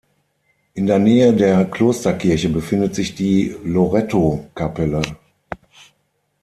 [0.73, 5.03] In der Nähe der Klosterkirche befindet sich die Lorettokapelle.